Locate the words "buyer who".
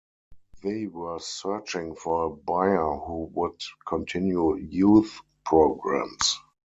2.31-3.29